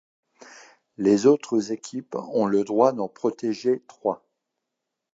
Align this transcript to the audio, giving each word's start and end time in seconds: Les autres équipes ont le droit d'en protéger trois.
Les 0.97 1.27
autres 1.27 1.71
équipes 1.71 2.15
ont 2.33 2.47
le 2.47 2.63
droit 2.63 2.91
d'en 2.91 3.07
protéger 3.07 3.83
trois. 3.87 4.25